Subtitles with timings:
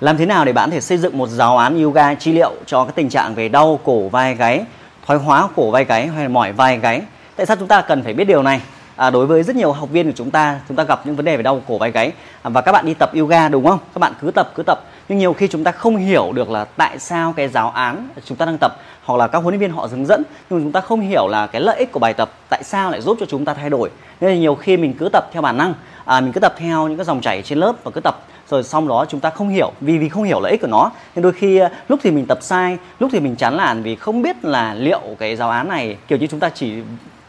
[0.00, 2.52] Làm thế nào để bạn có thể xây dựng một giáo án yoga trị liệu
[2.66, 4.64] cho cái tình trạng về đau cổ vai gáy,
[5.06, 7.02] thoái hóa cổ vai gáy hay là mỏi vai gáy?
[7.36, 8.60] Tại sao chúng ta cần phải biết điều này?
[8.96, 11.24] À, đối với rất nhiều học viên của chúng ta, chúng ta gặp những vấn
[11.24, 13.78] đề về đau cổ vai gáy à, và các bạn đi tập yoga đúng không?
[13.94, 16.64] Các bạn cứ tập cứ tập nhưng nhiều khi chúng ta không hiểu được là
[16.64, 19.70] tại sao cái giáo án chúng ta đang tập hoặc là các huấn luyện viên
[19.70, 22.30] họ hướng dẫn nhưng chúng ta không hiểu là cái lợi ích của bài tập
[22.48, 23.90] tại sao lại giúp cho chúng ta thay đổi
[24.20, 25.74] nên là nhiều khi mình cứ tập theo bản năng
[26.04, 28.20] à, mình cứ tập theo những cái dòng chảy trên lớp và cứ tập
[28.50, 30.90] rồi xong đó chúng ta không hiểu vì vì không hiểu lợi ích của nó.
[31.14, 33.96] Nên đôi khi ờ, lúc thì mình tập sai lúc thì mình chán nản vì
[33.96, 36.72] không biết là liệu cái giáo án này kiểu như chúng ta chỉ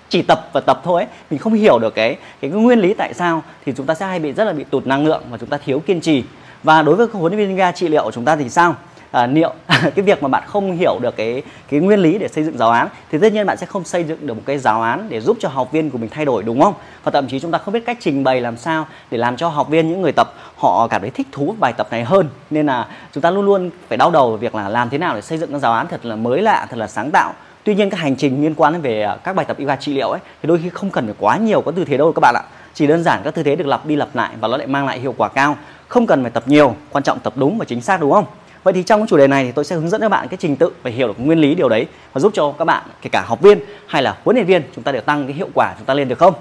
[0.09, 3.13] chỉ tập và tập thôi ấy, mình không hiểu được cái cái nguyên lý tại
[3.13, 5.49] sao thì chúng ta sẽ hay bị rất là bị tụt năng lượng và chúng
[5.49, 6.23] ta thiếu kiên trì.
[6.63, 8.75] Và đối với huấn luyện viên ga trị liệu của chúng ta thì sao?
[9.11, 12.43] À, liệu cái việc mà bạn không hiểu được cái cái nguyên lý để xây
[12.43, 14.81] dựng giáo án thì tất nhiên bạn sẽ không xây dựng được một cái giáo
[14.81, 16.73] án để giúp cho học viên của mình thay đổi đúng không?
[17.03, 19.49] Và thậm chí chúng ta không biết cách trình bày làm sao để làm cho
[19.49, 22.29] học viên những người tập họ cảm thấy thích thú bài tập này hơn.
[22.49, 25.15] Nên là chúng ta luôn luôn phải đau đầu về việc là làm thế nào
[25.15, 27.33] để xây dựng các giáo án thật là mới lạ thật là sáng tạo.
[27.63, 30.09] Tuy nhiên các hành trình liên quan về à, các bài tập yoga trị liệu
[30.09, 32.35] ấy thì đôi khi không cần phải quá nhiều các tư thế đâu các bạn
[32.35, 32.43] ạ.
[32.73, 34.85] Chỉ đơn giản các tư thế được lặp đi lặp lại và nó lại mang
[34.85, 35.57] lại hiệu quả cao.
[35.87, 38.25] Không cần phải tập nhiều quan trọng tập đúng và chính xác đúng không?
[38.63, 40.55] Vậy thì trong chủ đề này thì tôi sẽ hướng dẫn các bạn cái trình
[40.55, 43.23] tự và hiểu được nguyên lý điều đấy và giúp cho các bạn, kể cả
[43.27, 45.85] học viên hay là huấn luyện viên, chúng ta đều tăng cái hiệu quả chúng
[45.85, 46.33] ta lên được không?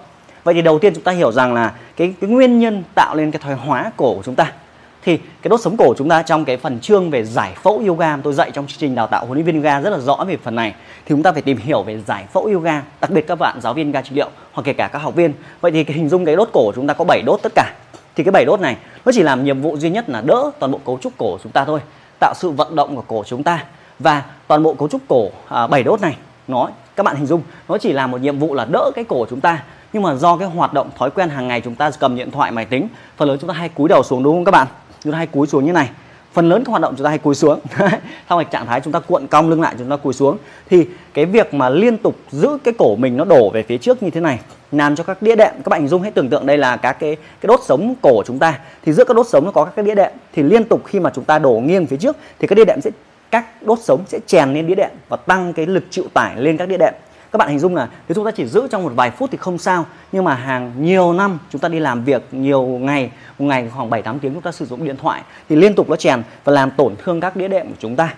[0.44, 3.30] Vậy thì đầu tiên chúng ta hiểu rằng là cái cái nguyên nhân tạo lên
[3.30, 4.52] cái thoái hóa cổ của chúng ta.
[5.02, 7.82] Thì cái đốt sống cổ của chúng ta trong cái phần chương về giải phẫu
[7.86, 10.24] yoga tôi dạy trong chương trình đào tạo huấn luyện viên yoga rất là rõ
[10.28, 10.74] về phần này.
[11.05, 13.74] Thì chúng ta phải tìm hiểu về giải phẫu yoga, đặc biệt các bạn giáo
[13.74, 15.32] viên yoga trị liệu hoặc kể cả các học viên.
[15.60, 17.52] Vậy thì cái hình dung cái đốt cổ của chúng ta có 7 đốt tất
[17.55, 17.74] cả.
[18.16, 20.72] Thì cái bảy đốt này nó chỉ làm nhiệm vụ duy nhất là đỡ toàn
[20.72, 21.80] bộ cấu trúc cổ của chúng ta thôi
[22.20, 23.64] tạo sự vận động của cổ chúng ta.
[23.98, 26.16] Và toàn bộ cấu trúc cổ à, bảy đốt này
[26.48, 29.27] nó các bạn hình dung nó chỉ là một nhiệm vụ là đỡ cái cổ
[29.30, 29.62] chúng ta.
[29.92, 32.50] Nhưng mà do cái hoạt động thói quen hàng ngày chúng ta cầm điện thoại
[32.50, 34.66] máy tính phần lớn chúng ta hay cúi đầu xuống đúng không các bạn?
[35.00, 35.90] Chúng ta hay cúi xuống như này
[36.33, 37.61] phần lớn các hoạt động chúng ta hay cúi xuống.
[38.28, 40.39] Trong này trạng thái chúng ta cuộn cong lưng lại, chúng ta cúi xuống,
[40.70, 44.02] thì cái việc mà liên tục giữ cái cổ mình nó đổ về phía trước
[44.02, 44.39] như thế này,
[44.73, 46.92] làm cho các đĩa đệm, các bạn hình dung hãy tưởng tượng đây là các
[46.92, 49.64] cái cái đốt sống cổ của chúng ta, thì giữa các đốt sống nó có
[49.64, 52.17] các cái đĩa đệm, thì liên tục khi mà chúng ta đổ nghiêng phía trước,
[52.39, 52.90] thì các đĩa đệm sẽ,
[53.30, 56.57] các đốt sống sẽ chèn lên đĩa đệm và tăng cái lực chịu tải lên
[56.57, 56.95] các đĩa đệm
[57.33, 59.39] các bạn hình dung là nếu chúng ta chỉ giữ trong một vài phút thì
[59.39, 63.46] không sao nhưng mà hàng nhiều năm chúng ta đi làm việc nhiều ngày một
[63.46, 65.96] ngày khoảng 7 8 tiếng chúng ta sử dụng điện thoại thì liên tục nó
[65.96, 68.14] chèn và làm tổn thương các đĩa đệm của chúng ta.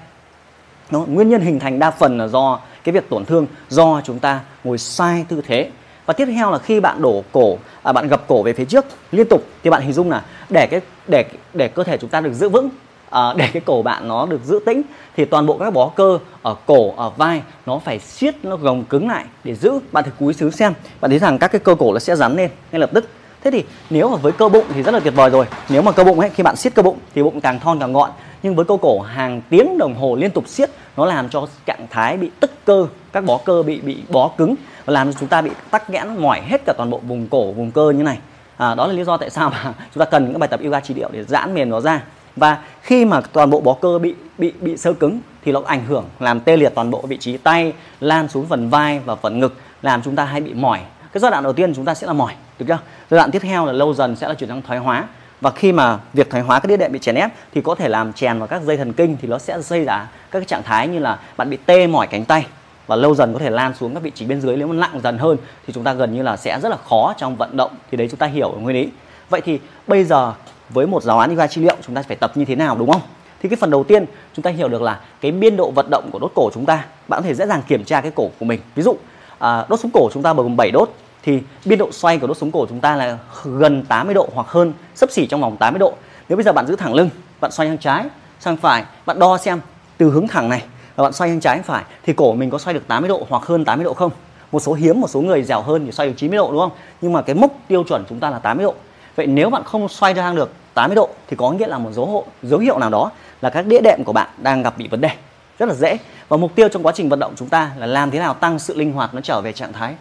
[0.91, 4.19] Nó nguyên nhân hình thành đa phần là do cái việc tổn thương do chúng
[4.19, 5.71] ta ngồi sai tư thế.
[6.07, 8.85] Và tiếp theo là khi bạn đổ cổ à, bạn gập cổ về phía trước
[9.13, 11.25] liên tục thì bạn hình dung là để cái để
[11.55, 12.69] để cơ thể chúng ta được giữ vững
[13.13, 14.83] à, để cái cổ bạn nó được giữ tĩnh
[15.17, 18.85] thì toàn bộ các bó cơ ở cổ ở vai nó phải siết nó gồng
[18.85, 19.79] cứng lại để giữ.
[19.93, 22.37] Bạn thử cúi xuống xem bạn thấy rằng các cái cơ cổ nó sẽ rắn
[22.37, 23.09] lên ngay lập tức.
[23.45, 25.47] Thế thì nếu mà với cơ bụng thì rất là tuyệt vời rồi.
[25.69, 27.93] Nếu mà cơ bụng ấy khi bạn siết cơ bụng thì bụng càng thon càng
[27.93, 28.11] gọn.
[28.43, 31.87] Nhưng với cơ cổ hàng tiếng đồng hồ liên tục siết nó làm cho trạng
[31.91, 34.55] thái bị tức cơ các bó cơ bị bị bó cứng.
[34.85, 37.53] Và làm cho chúng ta bị tắc nghẽn mỏi hết cả toàn bộ vùng cổ
[37.53, 38.19] vùng cơ như này.
[38.57, 39.63] À, đó là lý do tại sao mà
[39.95, 42.03] chúng ta cần những bài tập yoga trị liệu để giãn mềm nó ra
[42.37, 45.85] và khi mà toàn bộ bó cơ bị bị bị sơ cứng thì nó ảnh
[45.87, 49.41] hưởng, làm tê liệt toàn bộ vị trí tay, lan xuống phần vai và phần
[49.41, 50.81] ngực, làm chúng ta hay bị mỏi.
[51.13, 52.79] Cái giai đoạn đầu tiên chúng ta sẽ là mỏi, được chưa?
[53.11, 55.05] Giai đoạn tiếp theo là lâu dần sẽ là chuyển sang thoái hóa.
[55.41, 57.89] Và khi mà việc thoái hóa các đĩa đệm bị chèn ép thì có thể
[57.89, 60.63] làm chèn vào các dây thần kinh thì nó sẽ gây ra các cái trạng
[60.63, 62.47] thái như là bạn bị tê mỏi cánh tay
[62.87, 64.57] và lâu dần có thể lan xuống các vị trí bên dưới.
[64.57, 67.15] Nếu mà nặng dần hơn thì chúng ta gần như là sẽ rất là khó
[67.19, 67.71] trong vận động.
[67.91, 68.89] Thì đấy chúng ta hiểu nguyên lý
[69.31, 70.33] vậy thì bây giờ
[70.73, 72.91] với một giáo án yoga chi liệu chúng ta phải tập như thế nào đúng
[72.91, 73.03] không?
[73.43, 76.11] Thì cái phần đầu tiên chúng ta hiểu được là cái biên độ vận động
[76.13, 78.45] của đốt cổ chúng ta bạn có thể dễ dàng kiểm tra cái cổ của
[78.45, 78.61] mình.
[78.75, 78.97] Ví dụ
[79.39, 80.91] à, đốt sống cổ chúng ta gồm 7 đốt
[81.23, 84.47] thì biên độ xoay của đốt sống cổ chúng ta là gần 80 độ hoặc
[84.49, 85.95] hơn sấp xỉ trong vòng 80 độ.
[86.29, 87.11] Nếu bây giờ bạn giữ thẳng lưng
[87.41, 88.05] bạn xoay sang trái
[88.41, 89.61] sang phải bạn đo xem
[89.97, 90.65] từ hướng thẳng này
[90.97, 93.27] và bạn xoay sang trái sang phải thì cổ mình có xoay được 80 độ
[93.29, 94.11] hoặc hơn 80 độ không?
[94.53, 96.73] Một số hiếm một số người dẻo hơn thì xoay được 90 độ đúng không?
[97.01, 98.75] Nhưng mà cái mốc tiêu chuẩn chúng ta là 80 độ.
[99.17, 102.07] Vậy nếu bạn không xoay ra được 80 độ thì có nghĩa là một dấu
[102.07, 103.11] hiệu dấu hiệu nào đó
[103.41, 105.11] là các đĩa đệm của bạn đang gặp bị vấn đề.
[105.59, 105.97] Rất là dễ.
[106.29, 108.59] Và mục tiêu trong quá trình vận động chúng ta là làm thế nào tăng
[108.59, 109.95] sự linh hoạt nó trở về trạng thái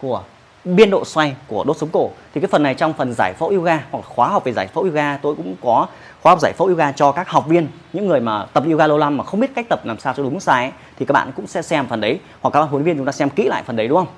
[0.00, 0.22] của
[0.64, 2.10] biên độ xoay của đốt sống cổ.
[2.34, 4.82] Thì cái phần này trong phần giải phẫu yoga hoặc khóa học về giải phẫu
[4.82, 5.86] yoga tôi cũng có
[6.22, 8.98] khóa học giải phẫu yoga cho các học viên những người mà tập yoga lâu
[8.98, 11.32] năm mà không biết cách tập làm sao cho đúng sai ấy, thì các bạn
[11.36, 13.44] cũng sẽ xem phần đấy hoặc các bạn huấn luyện viên chúng ta xem kỹ
[13.44, 14.08] lại phần đấy đúng không?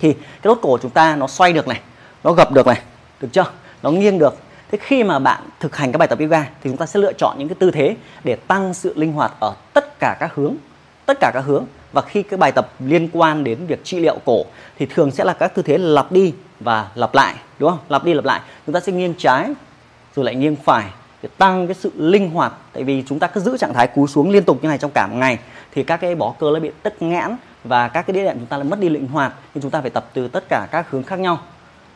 [0.00, 1.80] Thì cái đốt cổ chúng ta nó xoay được này
[2.24, 2.80] nó gập được này
[3.20, 3.44] được chưa?
[3.82, 4.36] Nó nghiêng được
[4.70, 7.12] thế khi mà bạn thực hành các bài tập yoga thì chúng ta sẽ lựa
[7.12, 10.54] chọn những cái tư thế để tăng sự linh hoạt ở tất cả các hướng,
[11.06, 11.64] tất cả các hướng.
[11.92, 14.44] Và khi các bài tập liên quan đến việc trị liệu cổ
[14.78, 17.78] thì thường sẽ là các tư thế lặp đi và lặp lại, đúng không?
[17.88, 18.40] Lặp đi lặp lại.
[18.66, 19.52] Chúng ta sẽ nghiêng trái
[20.16, 20.84] rồi lại nghiêng phải
[21.22, 22.52] để tăng cái sự linh hoạt.
[22.72, 24.90] Tại vì chúng ta cứ giữ trạng thái cúi xuống liên tục như này trong
[24.94, 25.38] cả một ngày
[25.72, 28.46] thì các cái bó cơ nó bị tắc nghẽn và các cái đĩa đệm chúng
[28.46, 29.32] ta lại mất đi linh hoạt.
[29.54, 31.38] Nên chúng ta phải tập từ tất cả các hướng khác nhau.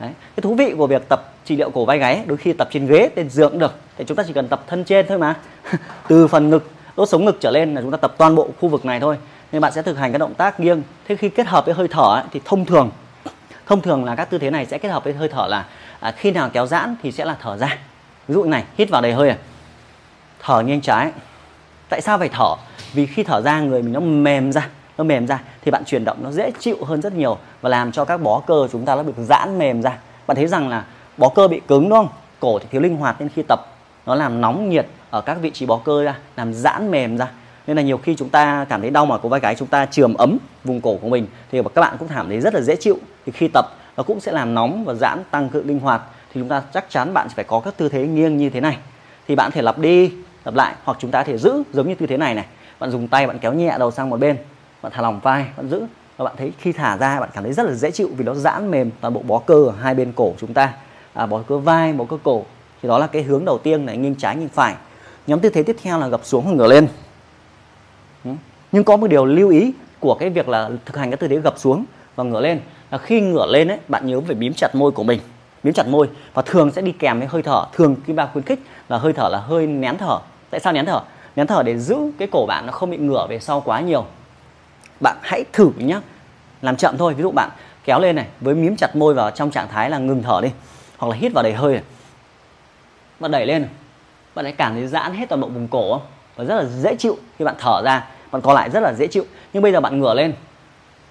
[0.01, 0.11] Đấy.
[0.37, 2.87] cái thú vị của việc tập trị liệu cổ vai gáy đôi khi tập trên
[2.87, 3.75] ghế trên giường cũng được.
[3.99, 5.35] Thì chúng ta chỉ cần tập thân trên thôi mà.
[6.09, 8.69] Từ phần ngực đốt sống ngực trở lên là chúng ta tập toàn bộ khu
[8.69, 9.17] vực này thôi.
[9.53, 10.83] Nên bạn sẽ thực hành các động tác nghiêng.
[11.09, 12.91] Thế khi kết hợp với hơi thở ấy, thì thông thường
[13.71, 15.67] thông thường là các tư thế này sẽ kết hợp với hơi thở là
[16.01, 17.79] à, khi nào kéo giãn thì sẽ là thở ra.
[18.29, 19.37] Ví dụ này hít vào đầy hơi này.
[20.41, 21.11] Thở nghiêng trái.
[21.89, 22.55] Tại sao phải thở?
[22.93, 24.69] Vì khi thở ra người mình nó mềm ra
[25.01, 27.93] nó mềm ra thì bạn chuyển động nó dễ chịu hơn rất nhiều và làm
[27.93, 29.99] cho các bó cơ chúng ta nó được giãn mềm ra.
[30.27, 30.85] Bạn thấy rằng là
[31.17, 32.09] bó cơ bị cứng đúng không?
[32.41, 33.61] Cổ thì thiếu linh hoạt nên khi tập,
[34.07, 37.29] nó làm nóng nhiệt ở các vị trí bó cơ ra, làm giãn mềm ra.
[37.67, 39.87] Nên là nhiều khi chúng ta cảm thấy đau mỏi cổ vai gáy chúng ta
[39.87, 42.77] trường ấm vùng cổ của mình thì các bạn cũng cảm thấy rất là dễ
[42.77, 42.99] chịu.
[43.27, 43.67] Thì khi tập,
[43.97, 46.03] nó cũng sẽ làm nóng và giãn, tăng cự linh hoạt
[46.33, 48.77] thì chúng ta chắc chắn bạn phải có các tư thế nghiêng như thế này.
[49.29, 50.13] Thì bạn thể lặp đi,
[50.45, 52.47] lặp lại hoặc chúng ta thể giữ giống như tư thế này này.
[52.79, 54.37] Bạn dùng tay bạn kéo nhẹ đầu sang một bên
[54.83, 55.87] bạn thả lỏng vai bạn giữ.
[56.17, 58.35] Và bạn thấy khi thả ra bạn cảm thấy rất là dễ chịu vì nó
[58.35, 60.73] giãn mềm toàn bộ bó cơ ở hai bên cổ chúng ta.
[61.15, 62.45] À, bó cơ vai bó cơ cổ.
[62.83, 64.75] Thì đó là cái hướng đầu tiên này nghiêng trái nghiêng phải.
[65.27, 66.89] Nhóm tư thế tiếp theo là gập xuống hoặc ngửa lên.
[68.73, 71.37] Nhưng có một điều lưu ý của cái việc là thực hành các tư thế
[71.37, 71.85] gập xuống
[72.17, 72.61] và ngửa lên.
[72.91, 75.21] Là khi ngửa lên ấy bạn nhớ phải bím chặt môi của mình.
[75.63, 76.09] Bím chặt môi.
[76.35, 77.65] Và thường sẽ đi kèm với hơi thở.
[77.73, 80.19] Thường khi ba khuyến khích là hơi thở là hơi nén thở.
[80.51, 81.01] Tại sao nén thở?
[81.37, 84.05] Nén thở để giữ cái cổ bạn nó không bị ngửa về sau quá nhiều
[85.01, 86.01] bạn hãy thử nhé
[86.63, 87.51] làm chậm thôi, ví dụ bạn
[87.85, 90.49] kéo lên này, với miếm chặt môi vào trong trạng thái là ngừng thở đi,
[90.99, 91.83] hoặc là hít vào đầy hơi này.
[93.21, 93.69] và đẩy lên
[94.35, 96.01] bạn hãy cảm thấy giãn hết toàn bộ vùng cổ
[96.37, 98.07] và rất là dễ chịu khi bạn thở ra.
[98.31, 99.25] Bạn còn lại rất là dễ chịu.
[99.53, 100.35] Nhưng bây giờ bạn ngửa lên.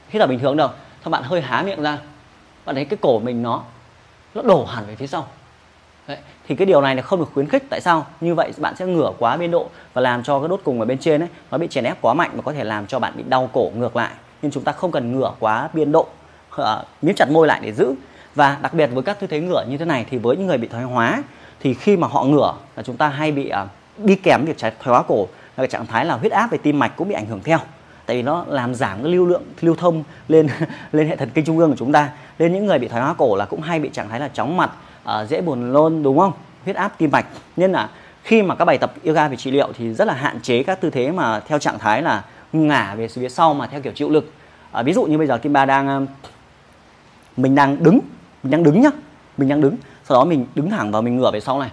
[0.09, 0.69] Hít là bình thường đâu.
[1.03, 1.97] Thôi bạn hơi há miệng ra.
[2.65, 3.63] Bạn thấy cái cổ mình nó
[4.35, 5.27] nó đổ hẳn về phía sau.
[6.09, 6.17] Đấy.
[6.47, 7.63] thì cái điều này là không được khuyến khích.
[7.69, 8.05] Tại sao?
[8.21, 10.85] Như vậy bạn sẽ ngửa quá biên độ và làm cho cái đốt cùng ở
[10.85, 13.13] bên trên ấy nó bị chèn ép quá mạnh và có thể làm cho bạn
[13.17, 14.11] bị đau cổ ngược lại.
[14.41, 16.07] Nhưng chúng ta không cần ngửa quá biên độ
[16.57, 17.93] à, miếng chặt môi lại để giữ.
[18.35, 20.57] Và đặc biệt với các tư thế ngửa như thế này thì với những người
[20.57, 21.23] bị thoái hóa
[21.59, 23.67] thì khi mà họ ngửa là chúng ta hay bị à,
[23.97, 25.27] đi kèm việc thoái hóa cổ.
[25.31, 27.59] Là cái trạng thái là huyết áp về tim mạch cũng bị ảnh hưởng theo.
[28.05, 30.47] Tại vì nó làm giảm cái lưu lượng lưu thông lên
[30.91, 32.09] lên hệ thần kinh trung ương của chúng ta.
[32.39, 34.57] Nên những người bị thoái hóa cổ là cũng hay bị trạng thái là chóng
[34.57, 34.71] mặt
[35.09, 36.31] uh, dễ buồn nôn đúng không?
[36.63, 37.25] Huyết áp tim mạch.
[37.57, 37.89] Nên là
[38.23, 40.81] khi mà các bài tập yoga về trị liệu thì rất là hạn chế các
[40.81, 42.23] tư thế mà theo trạng thái là
[42.53, 44.33] ngả về phía sau mà theo kiểu chịu lực.
[44.71, 46.05] À, ví dụ như bây giờ kim ba đang ờ,
[47.37, 47.99] mình đang đứng
[48.43, 48.89] mình đang đứng nhá
[49.37, 51.69] mình đang đứng sau đó mình đứng thẳng và mình ngửa về sau này.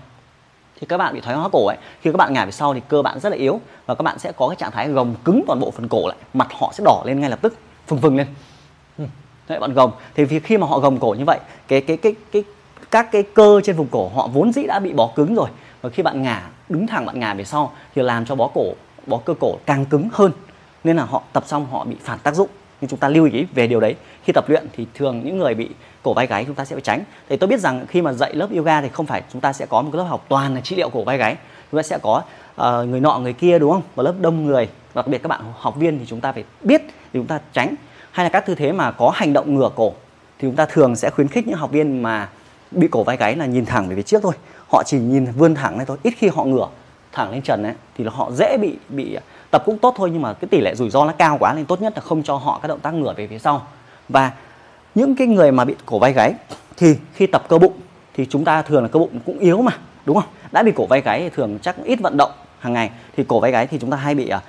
[0.81, 2.81] Thì các bạn bị thoái hóa cổ ấy khi các bạn ngả về sau thì
[2.88, 5.43] cơ bạn rất là yếu và các bạn sẽ có cái trạng thái gồng cứng
[5.47, 7.56] toàn bộ phần cổ lại mặt họ sẽ đỏ lên ngay lập tức
[7.87, 8.27] phừng phừng lên.
[9.49, 9.93] Đấy, bạn gồng.
[10.15, 11.38] Thì khi mà họ gồng cổ như vậy
[11.69, 12.44] cái cái cái cái
[12.90, 15.49] các cái cơ trên vùng cổ họ vốn dĩ đã bị bó cứng rồi.
[15.82, 18.73] Và khi bạn ngả đứng thẳng bạn ngả về sau thì làm cho bó cổ
[19.06, 20.32] bó cơ cổ càng cứng hơn.
[20.84, 22.49] Nên là họ tập xong họ bị phản tác dụng.
[22.81, 23.94] Nhưng chúng ta lưu ý về điều đấy.
[24.25, 25.69] Khi tập luyện thì thường những người bị
[26.02, 27.05] cổ vai gáy chúng ta sẽ phải tránh.
[27.28, 29.67] Thì tôi biết rằng khi mà dạy lớp yoga thì không phải chúng ta sẽ
[29.67, 31.37] có một cái lớp học toàn là trị liệu cổ vai gáy.
[31.73, 32.23] Chúng ta sẽ có
[32.61, 33.82] uh, người nọ người kia đúng không?
[33.94, 36.82] Và lớp đông người đặc biệt các bạn học viên thì chúng ta phải biết
[36.88, 37.75] thì chúng ta tránh.
[38.11, 39.93] Hay là các tư thế mà có hành động ngửa cổ
[40.38, 42.28] thì chúng ta thường sẽ khuyến khích những học viên mà
[42.76, 44.34] bị cổ vai gáy là nhìn thẳng về phía trước thôi.
[44.73, 45.96] Họ chỉ nhìn vươn thẳng này thôi.
[46.02, 46.69] Ít khi họ ngửa
[47.12, 50.11] thẳng lên trần ấy, thì là họ dễ bị bị à, tập cũng tốt thôi.
[50.12, 52.23] Nhưng mà cái tỷ lệ rủi ro nó cao quá nên tốt nhất là không
[52.23, 53.66] cho họ các động tác ngửa về phía sau.
[54.09, 54.33] Và
[54.95, 56.35] những cái người mà bị cổ vai gáy
[56.76, 57.73] thì khi tập cơ bụng
[58.14, 59.73] thì chúng ta thường là cơ bụng cũng yếu mà,
[60.04, 60.30] đúng không?
[60.52, 62.90] Đã bị cổ vai gáy thì thường chắc ít vận động hàng ngày.
[63.16, 64.40] Thì cổ vai gáy thì chúng ta hay bị à,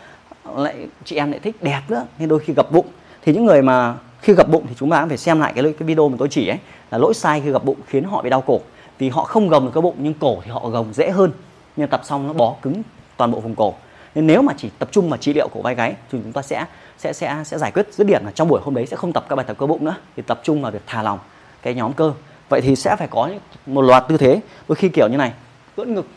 [0.55, 2.05] lại, chị em lại thích đẹp nữa.
[2.19, 2.85] Nên đôi khi gập bụng.
[3.21, 5.87] Thì những người mà khi gập bụng thì chúng ta phải xem lại cái cái
[5.87, 6.57] video mà tôi chỉ ấy,
[6.91, 8.59] là lỗi sai khi gập bụng khiến họ bị đau cổ.
[8.99, 11.31] Vì họ không gồng được cơ bụng, nhưng cổ thì họ gồng dễ hơn.
[11.75, 12.81] Nhưng tập xong nó bó cứng
[13.17, 13.73] toàn bộ vùng cổ.
[14.15, 16.41] Nên nếu mà chỉ tập trung mà trị liệu cổ vai gáy thì chúng ta
[16.41, 16.65] sẽ
[16.97, 19.25] sẽ sẽ sẽ giải quyết dứt điểm là trong buổi hôm đấy sẽ không tập
[19.29, 19.95] các bài tập cơ bụng nữa.
[20.15, 21.19] Thì tập trung vào việc thả lỏng
[21.61, 22.13] cái nhóm cơ.
[22.49, 23.29] Vậy thì sẽ phải có
[23.65, 24.41] một loạt tư thế.
[24.67, 25.33] Đôi khi kiểu như này
[25.75, 26.07] ưỡn ngực,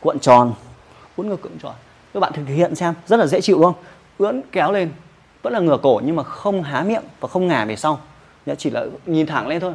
[0.00, 0.52] cuộn tròn
[1.16, 1.74] uốn ngực, cuộn tròn.
[2.14, 3.82] Các bạn thực hiện xem, rất là dễ chịu, đúng không?
[4.18, 4.90] Ưỡn, kéo lên
[5.42, 8.00] vẫn là ngửa cổ nhưng mà không há miệng và không ngả về sau.
[8.58, 9.74] Chỉ là nhìn thẳng lên thôi.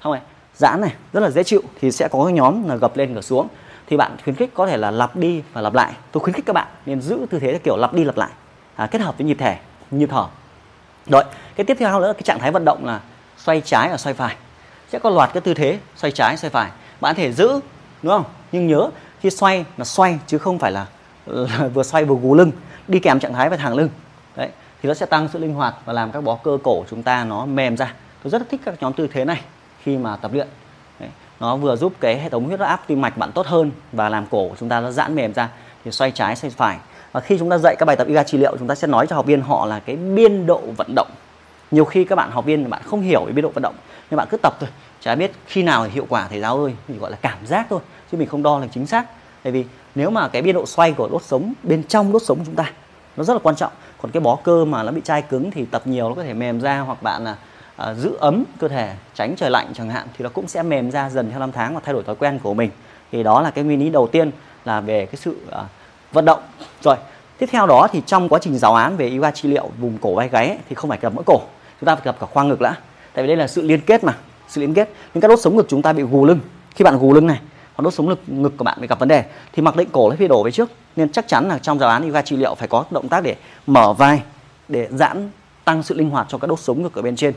[0.00, 0.22] Không này
[0.54, 3.24] giãn này rất là dễ chịu thì sẽ có cái nhóm là gập lên gập
[3.24, 3.48] xuống.
[3.86, 5.92] Thì bạn khuyến khích có thể là lặp đi và lặp lại.
[6.12, 8.30] Tôi khuyến khích các bạn nên giữ tư thế kiểu lặp đi lặp lại.
[8.76, 9.58] À, kết hợp với nhịp thể
[9.90, 10.26] nhịp thở.
[11.06, 11.24] Rồi
[11.56, 13.00] cái tiếp theo nữa là cái trạng thái vận động là
[13.36, 14.36] xoay trái và xoay phải.
[14.88, 16.70] Sẽ có loạt các tư thế xoay trái xoay phải.
[17.00, 17.60] Bạn có thể giữ
[18.02, 18.24] đúng không?
[18.52, 20.86] Nhưng nhớ khi xoay là xoay chứ không phải là,
[21.26, 22.52] là vừa xoay vừa gù lưng.
[22.88, 23.88] Đi kèm trạng thái và thẳng lưng
[24.36, 24.48] đấy,
[24.82, 27.24] thì nó sẽ tăng sự linh hoạt và làm các bó cơ cổ chúng ta
[27.24, 27.94] nó mềm ra.
[28.22, 29.40] Tôi rất thích các nhóm tư thế này
[29.82, 30.48] khi mà tập luyện.
[31.00, 31.08] Đấy.
[31.40, 34.26] nó vừa giúp cái hệ thống huyết áp tim mạch bạn tốt hơn và làm
[34.26, 35.48] cổ của chúng ta nó giãn mềm ra,
[35.84, 36.78] thì xoay trái, xoay phải.
[37.12, 39.06] Và khi chúng ta dạy các bài tập yoga trị liệu, chúng ta sẽ nói
[39.06, 41.10] cho học viên họ là cái biên độ vận động.
[41.70, 43.74] Nhiều khi các bạn học viên bạn không hiểu cái biên độ vận động,
[44.10, 44.68] nhưng bạn cứ tập thôi,
[45.00, 47.66] chả biết khi nào thì hiệu quả, thầy giáo ơi chỉ gọi là cảm giác
[47.70, 47.80] thôi,
[48.12, 49.06] chứ mình không đo là chính xác.
[49.42, 52.38] Tại vì nếu mà cái biên độ xoay của đốt sống, bên trong đốt sống
[52.38, 52.72] của chúng ta,
[53.16, 55.64] nó rất là quan trọng còn cái bó cơ mà nó bị chai cứng thì
[55.64, 57.36] tập nhiều nó có thể mềm ra hoặc bạn là
[57.90, 60.90] uh, giữ ấm cơ thể tránh trời lạnh chẳng hạn thì nó cũng sẽ mềm
[60.90, 62.70] ra dần theo năm tháng và thay đổi thói quen của mình.
[63.12, 64.30] Thì đó là cái nguyên lý đầu tiên
[64.64, 65.54] là về cái sự uh,
[66.12, 66.40] vận động.
[66.82, 66.96] Rồi
[67.38, 70.14] tiếp theo đó thì trong quá trình giáo án về yoga trị liệu vùng cổ
[70.14, 71.40] vai gáy ấy, thì không phải gặp mỗi cổ
[71.80, 72.76] chúng ta phải gặp cả khoang ngực đã.
[73.14, 74.16] Tại vì đây là sự liên kết mà
[74.48, 74.88] sự liên kết.
[75.14, 76.40] Nhưng các đốt sống ngực chúng ta bị gù lưng.
[76.74, 77.40] Khi bạn gù lưng này
[77.74, 80.10] hoặc đốt sống ngực ngực của bạn bị gặp vấn đề thì mặc định cổ
[80.10, 82.54] nó phải đổ về trước nên chắc chắn là trong giáo án yoga trị liệu
[82.54, 84.22] phải có động tác để mở vai
[84.68, 85.30] để giãn
[85.64, 87.34] tăng sự linh hoạt cho các đốt sống ngực ở bên trên.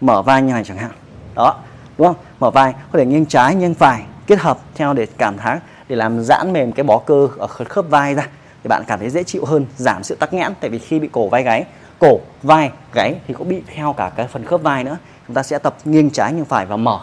[0.00, 0.90] Mở vai như này chẳng hạn.
[1.34, 1.56] Đó
[1.98, 2.16] đúng không?
[2.40, 5.96] Mở vai có thể nghiêng trái nghiêng phải kết hợp theo để cảm thấy để
[5.96, 8.28] làm giãn mềm cái bó cơ ở khớp vai ra
[8.62, 10.52] thì bạn cảm thấy dễ chịu hơn giảm sự tắc nghẽn.
[10.60, 11.64] Tại vì khi bị cổ vai gáy
[11.98, 14.96] cổ vai gáy thì cũng bị theo cả cái phần khớp vai nữa.
[15.26, 17.00] Chúng ta sẽ tập nghiêng trái nghiêng phải và mở.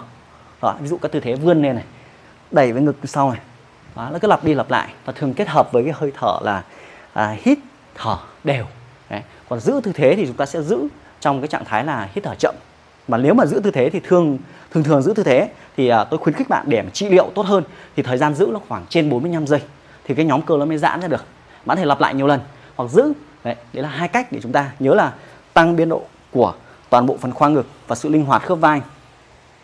[0.61, 1.83] Đó, ví dụ các tư thế vươn lên này
[2.51, 3.39] đẩy với ngực sau này
[3.97, 6.39] đó, nó cứ lặp đi lặp lại và thường kết hợp với cái hơi thở
[6.41, 6.63] là
[7.13, 7.59] à, hít
[7.95, 8.65] thở đều.
[9.09, 9.21] Đấy.
[9.49, 10.87] còn giữ tư thế thì chúng ta sẽ giữ
[11.19, 12.55] trong cái trạng thái là hít thở chậm.
[13.07, 14.37] Mà nếu mà giữ tư thế thì thường
[14.71, 17.31] thường thường giữ tư thế thì à, tôi khuyến khích bạn để mà trị liệu
[17.35, 17.63] tốt hơn
[17.95, 19.61] thì thời gian giữ nó khoảng trên 45 giây
[20.03, 21.25] thì cái nhóm cơ nó mới giãn ra được.
[21.65, 22.39] Bạn có thể lặp lại nhiều lần
[22.75, 23.13] hoặc giữ.
[23.43, 25.13] Đấy, đấy là hai cách để chúng ta nhớ là
[25.53, 26.01] tăng biên độ
[26.31, 26.53] của
[26.89, 28.81] toàn bộ phần khoang ngực và sự linh hoạt khớp vai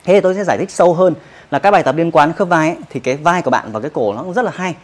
[0.04, 1.14] thế thì tôi sẽ giải thích sâu hơn
[1.52, 3.80] là các bài tập liên quan khớp vai ấy, thì cái vai của bạn và
[3.80, 4.76] cái cổ nó cũng rất là hay.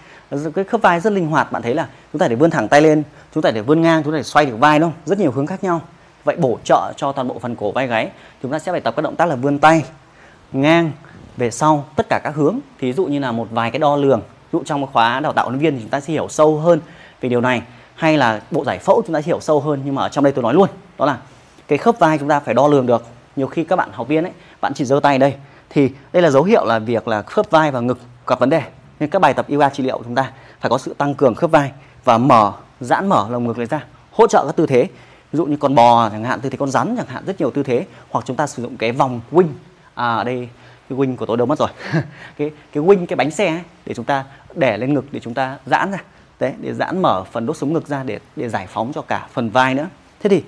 [0.56, 2.82] Cái khớp vai rất linh hoạt bạn thấy là chúng ta để vươn thẳng tay
[2.82, 5.00] lên chúng ta để vươn ngang chúng ta để xoay được vai đúng không?
[5.06, 5.82] Rất nhiều hướng khác nhau.
[6.24, 8.10] Vậy bổ trợ cho toàn bộ phần cổ vai gáy
[8.44, 9.86] chúng ta sẽ phải tập các động tác là vươn tay
[10.52, 10.92] ngang
[11.38, 12.60] về sau tất cả các hướng.
[12.80, 15.46] Thí dụ như là một vài cái đo lường ví dụ trong khóa đào tạo
[15.46, 16.80] huấn viên thì chúng ta sẽ hiểu sâu hơn
[17.22, 17.62] về điều này.
[17.96, 20.24] Hay là bộ giải phẫu chúng ta sẽ hiểu sâu hơn nhưng mà ở trong
[20.24, 21.18] đây tôi nói luôn đó là
[21.68, 23.06] cái khớp vai chúng ta phải đo lường được
[23.40, 24.32] nhiều khi các bạn học viên ấy
[24.62, 25.34] bạn chỉ giơ tay đây.
[25.70, 28.62] Thì đây là dấu hiệu là việc là khớp vai và ngực gặp vấn đề.
[29.00, 31.52] Nên các bài tập yoga trị liệu chúng ta phải có sự tăng cường khớp
[31.52, 31.72] vai
[32.04, 34.84] và mở giãn mở lồng ngực lấy ra hỗ trợ các tư thế.
[35.32, 37.52] Ví dụ như con bò chẳng hạn tư thế con rắn chẳng hạn rất nhiều
[37.52, 37.86] tư thế.
[38.10, 39.48] Hoặc chúng ta sử dụng cái vòng wing.
[39.96, 40.50] À ở đây
[40.90, 41.70] cái wing của tôi đâu mất rồi.
[42.38, 45.34] Cái cái wing cái bánh xe ấy, để chúng ta để lên ngực để chúng
[45.34, 46.04] ta giãn ra.
[46.40, 49.28] Đấy để giãn mở phần đốt sống ngực ra để để giải phóng cho cả
[49.34, 49.88] phần vai nữa.
[50.20, 50.44] Thế thì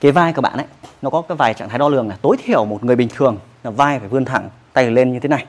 [0.00, 0.66] cái vai của bạn ấy
[1.04, 3.38] nó có cái vài trạng thái đo lường là tối thiểu một người bình thường
[3.64, 5.46] là vai phải vươn thẳng tay lên như thế này.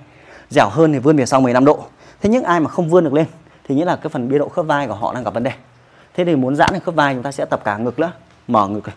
[0.49, 1.85] Dẻo hơn thì vươn về sau 15 độ.
[2.21, 3.25] Thế nhưng ai mà không vươn được lên
[3.63, 5.51] thì nghĩa là cái phần biên độ khớp vai của họ đang gặp vấn đề.
[6.13, 8.11] Thế thì muốn giãn được khớp vai chúng ta sẽ tập cả ngực nữa.
[8.47, 8.95] Mở ngực này.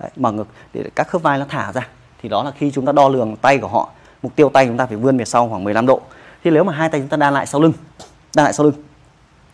[0.00, 1.88] Đấy, mở ngực để các khớp vai nó thả ra.
[2.22, 3.90] Thì đó là khi chúng ta đo lường tay của họ.
[4.22, 6.00] Mục tiêu tay chúng ta phải vươn về sau khoảng 15 độ.
[6.44, 7.72] Thì nếu mà hai tay chúng ta đan lại sau lưng
[8.36, 8.74] đan lại sau lưng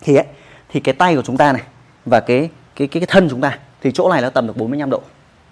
[0.01, 0.25] thì ấy
[0.69, 1.61] thì cái tay của chúng ta này
[2.05, 4.89] và cái cái cái, cái thân chúng ta thì chỗ này nó tầm được 45
[4.89, 5.01] độ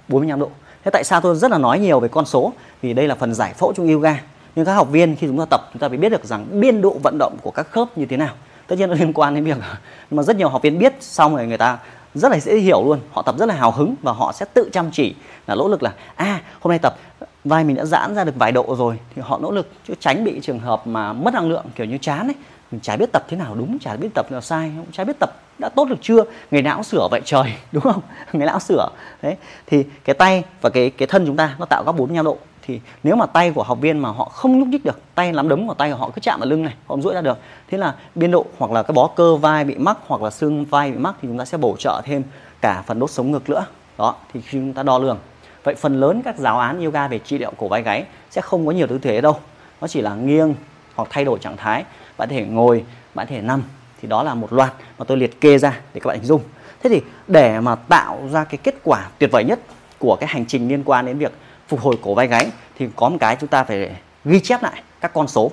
[0.07, 0.51] 45 độ
[0.85, 2.53] thế tại sao tôi rất là nói nhiều về con số?
[2.81, 4.19] Vì đây là phần giải phẫu trong yoga
[4.55, 6.81] nhưng các học viên khi chúng ta tập chúng ta phải biết được rằng biên
[6.81, 8.33] độ vận động của các khớp như thế nào.
[8.67, 9.57] Tất nhiên nó liên quan đến việc
[10.09, 11.77] nhưng mà rất nhiều học viên biết xong rồi người ta
[12.13, 12.99] rất là dễ hiểu luôn.
[13.11, 15.15] Họ tập rất là hào hứng và họ sẽ tự chăm chỉ
[15.47, 16.95] là nỗ lực là a à, hôm nay tập
[17.43, 20.23] vai mình đã giãn ra được vài độ rồi thì họ nỗ lực chứ tránh
[20.23, 22.35] bị trường hợp mà mất năng lượng kiểu như chán ấy
[22.73, 25.33] mình chả biết tập thế nào đúng, chả biết tập nào sai chả biết tập
[25.59, 26.23] đã tốt được chưa.
[26.51, 28.01] Người não sửa vậy trời, đúng không?
[28.33, 28.87] Người não sửa.
[29.21, 29.35] Đấy,
[29.67, 32.37] thì cái tay và cái cái thân chúng ta nó tạo góc 45 độ.
[32.61, 35.49] Thì nếu mà tay của học viên mà họ không nhúc nhích được, tay nắm
[35.49, 37.37] đấm của tay của họ cứ chạm vào lưng này, họ không duỗi ra được.
[37.71, 40.65] Thế là biên độ hoặc là cái bó cơ vai bị mắc hoặc là xương
[40.65, 42.23] vai bị mắc thì chúng ta sẽ bổ trợ thêm
[42.61, 43.65] cả phần đốt sống ngực nữa
[43.97, 45.17] đó, thì khi chúng ta đo lường.
[45.63, 48.65] Vậy phần lớn các giáo án yoga về trị liệu cổ vai gáy sẽ không
[48.65, 49.37] có nhiều tư thế đâu.
[49.81, 50.55] Nó chỉ là nghiêng
[50.95, 51.83] hoặc thay đổi trạng thái
[52.23, 53.63] bạn thể ngồi bạn thể nằm.
[54.01, 56.41] Thì đó là một loạt mà tôi liệt kê ra để các bạn hình dung.
[56.83, 59.59] Thế thì để mà tạo ra cái kết quả tuyệt vời nhất
[59.99, 61.31] của cái hành trình liên quan đến việc
[61.67, 64.83] phục hồi cổ vai gáy thì có một cái chúng ta phải ghi chép lại
[65.01, 65.51] các con số.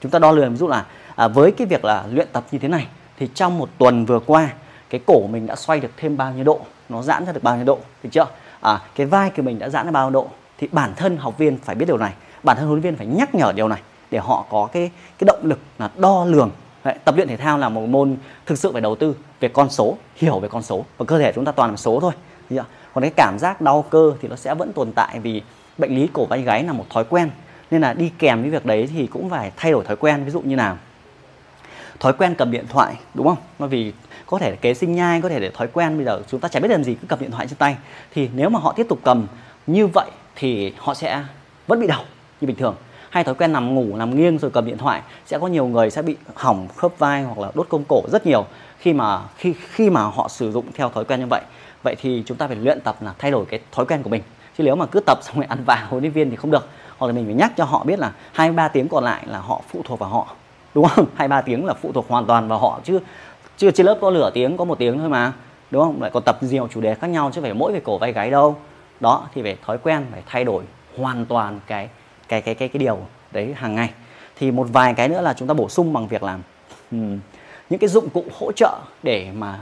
[0.00, 0.84] Chúng ta đo lường ví dụ là
[1.16, 2.86] à, với cái việc là luyện tập như thế này
[3.18, 4.48] thì trong một tuần vừa qua
[4.90, 6.60] cái cổ mình đã xoay được thêm bao nhiêu độ?
[6.88, 7.78] Nó giãn ra được bao nhiêu độ?
[8.02, 8.26] Được chưa?
[8.60, 10.28] À, cái vai của mình đã giãn ra bao nhiêu độ?
[10.58, 12.12] Thì bản thân học viên phải biết điều này.
[12.42, 15.24] Bản thân huấn luyện viên phải nhắc nhở điều này để họ có cái cái
[15.26, 16.50] động lực là đo lường.
[16.84, 19.70] Đấy, tập luyện thể thao là một môn thực sự phải đầu tư về con
[19.70, 20.84] số hiểu về con số.
[20.98, 22.12] Và cơ thể chúng ta toàn là số thôi.
[22.94, 25.42] Còn cái cảm giác đau cơ thì nó sẽ vẫn tồn tại vì
[25.78, 27.30] bệnh lý cổ vai gáy là một thói quen.
[27.70, 30.24] Nên là đi kèm với việc đấy thì cũng phải thay đổi thói quen.
[30.24, 30.78] Ví dụ như nào?
[32.00, 33.38] Thói quen cầm điện thoại đúng không?
[33.58, 33.92] Bởi vì
[34.26, 36.60] có thể kế sinh nhai có thể để thói quen bây giờ chúng ta chả
[36.60, 37.76] biết làm gì cứ cầm điện thoại trên tay.
[38.14, 39.26] Thì nếu mà họ tiếp tục cầm
[39.66, 41.24] như vậy thì họ sẽ
[41.66, 42.04] vẫn bị đau
[42.40, 42.76] như bình thường
[43.10, 45.90] hay thói quen nằm ngủ, nằm nghiêng rồi cầm điện thoại, sẽ có nhiều người
[45.90, 48.44] sẽ bị hỏng khớp vai hoặc là đốt công cổ rất nhiều
[48.78, 51.40] khi mà, khi khi mà họ sử dụng theo thói quen như vậy.
[51.82, 54.22] Vậy thì chúng ta phải luyện tập là thay đổi cái thói quen của mình.
[54.58, 56.68] Chứ nếu mà cứ tập xong rồi ăn vạ huấn luyện viên thì không được.
[56.98, 59.38] Hoặc là mình phải nhắc cho họ biết là hai ba tiếng còn lại là
[59.38, 60.26] họ phụ thuộc vào họ.
[60.74, 61.06] Đúng không?
[61.16, 62.98] Hai ba tiếng là phụ thuộc hoàn toàn vào họ chứ
[63.56, 65.32] chưa trên lớp có nửa tiếng, có một tiếng thôi mà.
[65.70, 66.02] Đúng không?
[66.02, 68.30] Lại còn tập nhiều chủ đề khác nhau chứ phải mỗi về cổ vai gáy
[68.30, 68.56] đâu.
[69.00, 70.62] Đó, thì về thói quen phải thay đổi
[70.96, 71.88] hoàn toàn cái
[72.30, 72.98] cái cái cái cái điều
[73.32, 73.90] đấy hàng ngày.
[74.36, 76.42] Thì một vài cái nữa là chúng ta bổ sung bằng việc làm
[76.90, 77.18] um,
[77.70, 79.58] những cái dụng cụ hỗ trợ để mà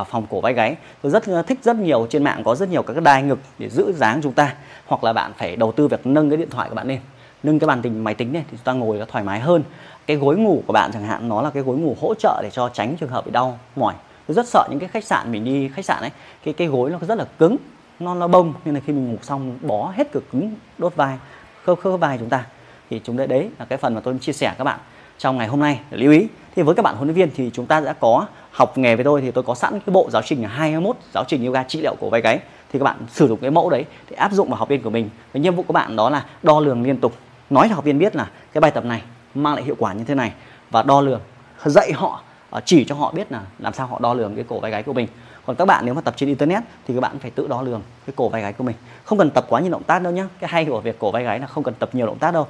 [0.00, 0.76] uh, phòng cổ vai gáy.
[1.02, 3.38] Tôi rất ờ, thích rất nhiều trên mạng có rất nhiều các cái đai ngực
[3.58, 4.54] để giữ dáng chúng ta.
[4.86, 7.00] Hoặc là bạn phải đầu tư việc nâng cái điện thoại của bạn lên
[7.42, 9.62] nâng cái bàn tính máy tính này thì chúng ta ngồi nó thoải mái hơn.
[10.06, 12.50] Cái gối ngủ của bạn chẳng hạn nó là cái gối ngủ hỗ trợ để
[12.50, 13.94] cho tránh trường hợp bị đau mỏi.
[14.26, 16.10] Tôi rất sợ những cái khách sạn mình đi khách sạn ấy
[16.44, 17.56] cái cái gối nó rất là cứng
[18.00, 21.18] non nó bông nên là khi mình ngủ xong bó hết cực cứng đốt vai
[21.64, 22.44] khớp khớp vai chúng ta.
[22.90, 24.78] Thì chúng ta đấy là cái phần mà tôi chia sẻ các bạn
[25.18, 25.80] trong ngày hôm nay.
[25.90, 26.26] Để lưu ý,
[26.56, 29.04] thì với các bạn huấn luyện viên thì chúng ta đã có học nghề với
[29.04, 31.94] tôi thì tôi có sẵn cái bộ giáo trình 21 giáo trình yoga trị liệu
[32.00, 32.38] của vai gáy.
[32.72, 34.90] Thì các bạn sử dụng cái mẫu đấy để áp dụng vào học viên của
[34.90, 35.10] mình.
[35.32, 37.12] Và nhiệm vụ của bạn đó là đo lường liên tục.
[37.50, 39.02] Nói cho học viên biết là cái bài tập này
[39.34, 40.32] mang lại hiệu quả như thế này
[40.70, 41.20] và đo lường,
[41.64, 44.60] dạy họ ờ, chỉ cho họ biết là làm sao họ đo lường cái cổ
[44.60, 45.08] vai gáy của mình
[45.46, 47.82] còn các bạn nếu mà tập trên internet thì các bạn phải tự đo lường
[48.06, 48.76] cái cổ vai gáy của mình.
[49.04, 51.24] Không cần tập quá nhiều động tác đâu nhé cái hay của việc cổ vai
[51.24, 52.46] gáy là không cần tập nhiều động tác đâu.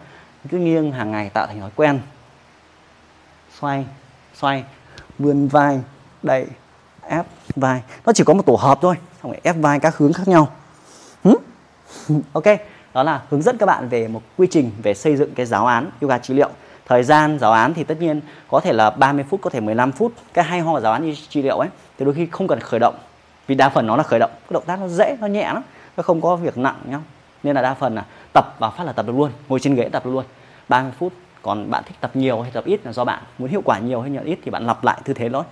[0.51, 2.01] Cứ nghiêng hàng ngày tạo thành thói quen.
[3.61, 3.87] Xoay
[4.35, 4.65] xoay,
[5.19, 5.81] vươn vai,
[6.23, 6.47] đẩy,
[7.09, 7.83] ép vai.
[8.07, 10.49] Nó chỉ có một tổ hợp thôi, xong rồi ép vai các hướng khác nhau.
[12.33, 12.45] Ok,
[12.95, 15.67] đó là hướng dẫn các bạn về một quy trình về xây dựng cái giáo
[15.67, 16.51] án yoga trị liệu
[16.87, 19.93] thời gian giáo án thì tất nhiên có thể là 30 phút có thể 15
[19.93, 20.13] phút.
[20.35, 22.81] Cái hay ho giáo án như trị liệu ấy thì đôi khi không cần khởi
[22.81, 22.95] động
[23.47, 24.31] vì đa phần nó là khởi động.
[24.31, 25.63] Cái động tác nó dễ nó nhẹ lắm
[25.97, 27.01] nó không có việc nặng nhá
[27.43, 29.89] nên là đa phần là tập và phát là tập được luôn ngồi trên ghế
[29.89, 30.25] tập được luôn.
[30.69, 31.13] 30 phút.
[31.43, 33.23] Còn bạn thích tập nhiều hay tập ít là do bạn.
[33.39, 35.45] Muốn hiệu quả nhiều hay nhiều ít thì bạn lặp lại tư thế đó.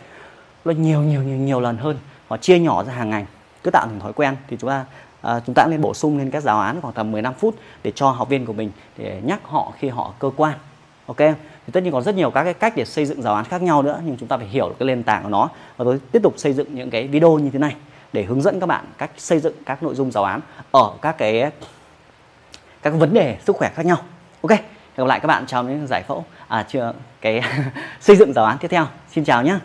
[0.65, 1.99] Nó nhiều nhiều nhiều nhiều lần hơn.
[2.29, 3.26] Hoặc chia nhỏ ra hàng ngày
[3.63, 4.37] cứ tạo thành thói quen.
[4.49, 4.85] Thì chúng ta
[5.23, 7.93] à, chúng ta nên bổ sung lên các giáo án khoảng tầm 15 phút để
[7.95, 10.59] cho học viên của mình để nhắc họ khi họ cơ quan
[11.11, 11.37] ok?
[11.67, 13.63] Thì tất nhiên còn rất nhiều các cái cách để xây dựng giáo án khác
[13.63, 15.49] nhau nữa, nhưng chúng ta phải hiểu được cái nền tảng của nó.
[15.77, 17.77] Và tôi tiếp tục xây dựng những cái video như thế này
[18.13, 21.19] để hướng dẫn các bạn cách xây dựng các nội dung giáo án ở các
[21.19, 21.51] cái,
[22.83, 23.97] các vấn đề sức khỏe khác nhau.
[24.43, 24.59] Ok?
[24.97, 27.43] Gặp lại các bạn trong những giải phẫu à chưa, cái
[28.01, 28.87] xây dựng giáo án tiếp theo.
[29.13, 29.59] Xin chào nhé